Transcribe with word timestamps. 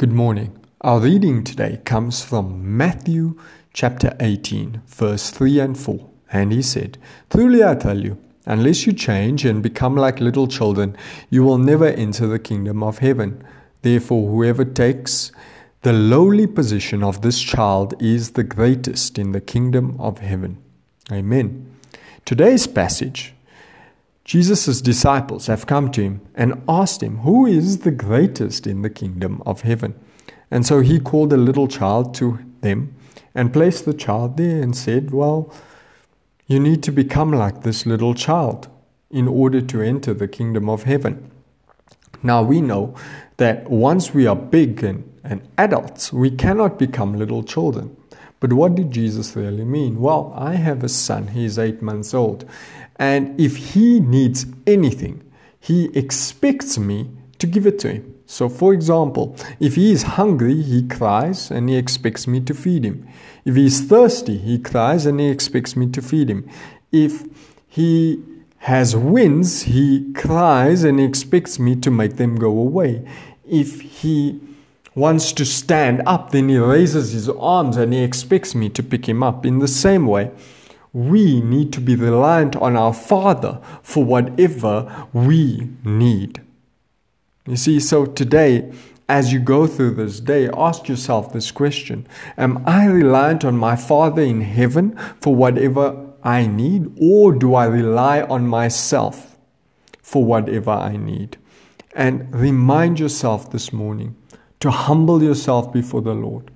Good 0.00 0.12
morning. 0.12 0.58
Our 0.80 0.98
reading 1.00 1.44
today 1.44 1.78
comes 1.84 2.24
from 2.24 2.74
Matthew 2.74 3.38
chapter 3.74 4.16
18, 4.18 4.80
verse 4.86 5.28
3 5.28 5.60
and 5.60 5.78
4. 5.78 6.08
And 6.32 6.52
he 6.52 6.62
said, 6.62 6.96
Truly 7.28 7.62
I 7.62 7.74
tell 7.74 8.02
you, 8.02 8.16
unless 8.46 8.86
you 8.86 8.94
change 8.94 9.44
and 9.44 9.62
become 9.62 9.96
like 9.96 10.18
little 10.18 10.48
children, 10.48 10.96
you 11.28 11.42
will 11.42 11.58
never 11.58 11.84
enter 11.84 12.26
the 12.26 12.38
kingdom 12.38 12.82
of 12.82 13.00
heaven. 13.00 13.44
Therefore, 13.82 14.30
whoever 14.30 14.64
takes 14.64 15.32
the 15.82 15.92
lowly 15.92 16.46
position 16.46 17.02
of 17.04 17.20
this 17.20 17.38
child 17.38 17.92
is 18.02 18.30
the 18.30 18.42
greatest 18.42 19.18
in 19.18 19.32
the 19.32 19.40
kingdom 19.42 20.00
of 20.00 20.20
heaven. 20.20 20.56
Amen. 21.12 21.76
Today's 22.24 22.66
passage 22.66 23.34
Jesus' 24.30 24.80
disciples 24.80 25.48
have 25.48 25.66
come 25.66 25.90
to 25.90 26.02
him 26.02 26.20
and 26.36 26.62
asked 26.68 27.02
him, 27.02 27.18
Who 27.22 27.46
is 27.46 27.78
the 27.78 27.90
greatest 27.90 28.64
in 28.64 28.82
the 28.82 28.88
kingdom 28.88 29.42
of 29.44 29.62
heaven? 29.62 29.98
And 30.52 30.64
so 30.64 30.82
he 30.82 31.00
called 31.00 31.32
a 31.32 31.36
little 31.36 31.66
child 31.66 32.14
to 32.14 32.38
them 32.60 32.94
and 33.34 33.52
placed 33.52 33.86
the 33.86 33.92
child 33.92 34.36
there 34.36 34.62
and 34.62 34.76
said, 34.76 35.10
Well, 35.10 35.52
you 36.46 36.60
need 36.60 36.84
to 36.84 36.92
become 36.92 37.32
like 37.32 37.64
this 37.64 37.86
little 37.86 38.14
child 38.14 38.68
in 39.10 39.26
order 39.26 39.60
to 39.62 39.82
enter 39.82 40.14
the 40.14 40.28
kingdom 40.28 40.68
of 40.68 40.84
heaven. 40.84 41.28
Now 42.22 42.44
we 42.44 42.60
know 42.60 42.94
that 43.38 43.68
once 43.68 44.14
we 44.14 44.28
are 44.28 44.36
big 44.36 44.84
and, 44.84 45.09
and 45.24 45.46
adults, 45.58 46.12
we 46.12 46.30
cannot 46.30 46.78
become 46.78 47.18
little 47.18 47.42
children. 47.42 47.96
But 48.40 48.54
what 48.54 48.74
did 48.74 48.90
Jesus 48.90 49.36
really 49.36 49.64
mean? 49.64 50.00
Well, 50.00 50.32
I 50.36 50.54
have 50.54 50.82
a 50.82 50.88
son, 50.88 51.28
he's 51.28 51.58
eight 51.58 51.82
months 51.82 52.14
old. 52.14 52.48
And 52.96 53.38
if 53.38 53.56
he 53.56 54.00
needs 54.00 54.46
anything, 54.66 55.22
he 55.58 55.90
expects 55.96 56.78
me 56.78 57.10
to 57.38 57.46
give 57.46 57.66
it 57.66 57.78
to 57.80 57.92
him. 57.92 58.14
So, 58.26 58.48
for 58.48 58.72
example, 58.72 59.36
if 59.58 59.74
he 59.74 59.92
is 59.92 60.02
hungry, 60.02 60.62
he 60.62 60.86
cries 60.86 61.50
and 61.50 61.68
he 61.68 61.76
expects 61.76 62.26
me 62.26 62.40
to 62.40 62.54
feed 62.54 62.84
him. 62.84 63.06
If 63.44 63.56
he 63.56 63.66
is 63.66 63.80
thirsty, 63.80 64.38
he 64.38 64.58
cries 64.58 65.04
and 65.04 65.18
he 65.18 65.28
expects 65.28 65.74
me 65.76 65.88
to 65.88 66.00
feed 66.00 66.30
him. 66.30 66.48
If 66.92 67.24
he 67.68 68.22
has 68.58 68.94
wins, 68.94 69.62
he 69.62 70.12
cries 70.12 70.84
and 70.84 71.00
he 71.00 71.04
expects 71.04 71.58
me 71.58 71.74
to 71.76 71.90
make 71.90 72.16
them 72.16 72.36
go 72.36 72.50
away. 72.50 73.04
If 73.48 73.80
he 73.80 74.40
wants 74.94 75.32
to 75.32 75.44
stand 75.44 76.02
up, 76.06 76.30
then 76.30 76.48
he 76.48 76.58
raises 76.58 77.12
his 77.12 77.28
arms 77.28 77.76
and 77.76 77.92
he 77.92 78.02
expects 78.02 78.54
me 78.54 78.68
to 78.70 78.82
pick 78.82 79.08
him 79.08 79.22
up. 79.22 79.46
In 79.46 79.58
the 79.58 79.68
same 79.68 80.06
way, 80.06 80.30
we 80.92 81.40
need 81.40 81.72
to 81.72 81.80
be 81.80 81.94
reliant 81.94 82.56
on 82.56 82.76
our 82.76 82.92
Father 82.92 83.60
for 83.82 84.04
whatever 84.04 85.06
we 85.12 85.68
need. 85.84 86.42
You 87.46 87.56
see, 87.56 87.80
so 87.80 88.06
today, 88.06 88.72
as 89.08 89.32
you 89.32 89.40
go 89.40 89.66
through 89.66 89.94
this 89.94 90.20
day, 90.20 90.48
ask 90.56 90.88
yourself 90.88 91.32
this 91.32 91.50
question 91.50 92.06
Am 92.36 92.62
I 92.66 92.86
reliant 92.86 93.44
on 93.44 93.56
my 93.56 93.76
Father 93.76 94.22
in 94.22 94.40
heaven 94.40 94.96
for 95.20 95.34
whatever 95.34 96.06
I 96.22 96.46
need, 96.46 96.92
or 97.00 97.32
do 97.32 97.54
I 97.54 97.66
rely 97.66 98.22
on 98.22 98.46
myself 98.46 99.36
for 100.02 100.24
whatever 100.24 100.70
I 100.70 100.96
need? 100.96 101.38
And 101.94 102.32
remind 102.34 103.00
yourself 103.00 103.50
this 103.50 103.72
morning 103.72 104.16
to 104.60 104.70
humble 104.70 105.22
yourself 105.22 105.72
before 105.72 106.02
the 106.02 106.14
Lord 106.14 106.50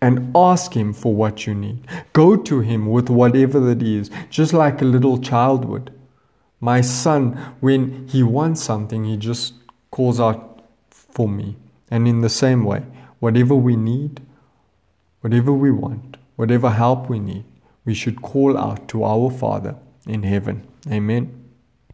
and 0.00 0.30
ask 0.36 0.74
Him 0.74 0.92
for 0.92 1.14
what 1.14 1.46
you 1.46 1.54
need. 1.54 1.86
Go 2.12 2.36
to 2.36 2.60
Him 2.60 2.86
with 2.86 3.08
whatever 3.08 3.70
it 3.70 3.82
is, 3.82 4.10
just 4.30 4.52
like 4.52 4.80
a 4.82 4.84
little 4.84 5.18
child 5.18 5.64
would. 5.64 5.92
My 6.60 6.80
son, 6.80 7.32
when 7.60 8.08
he 8.08 8.22
wants 8.22 8.62
something, 8.62 9.04
he 9.04 9.16
just 9.16 9.54
calls 9.90 10.20
out 10.20 10.64
for 10.90 11.28
me. 11.28 11.56
And 11.90 12.08
in 12.08 12.20
the 12.20 12.28
same 12.28 12.64
way, 12.64 12.82
whatever 13.20 13.54
we 13.54 13.76
need, 13.76 14.20
whatever 15.20 15.52
we 15.52 15.70
want, 15.70 16.16
whatever 16.36 16.70
help 16.70 17.08
we 17.08 17.18
need, 17.18 17.44
we 17.84 17.94
should 17.94 18.22
call 18.22 18.56
out 18.56 18.88
to 18.88 19.04
our 19.04 19.30
Father 19.30 19.76
in 20.06 20.22
heaven. 20.22 20.66
Amen. 20.90 21.35